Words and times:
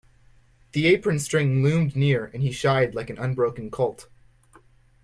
The 0.71 0.87
apron 0.87 1.19
string 1.19 1.61
loomed 1.61 1.95
near 1.95 2.31
and 2.33 2.41
he 2.41 2.51
shied 2.51 2.95
like 2.95 3.11
an 3.11 3.19
unbroken 3.19 3.69
colt. 3.69 4.07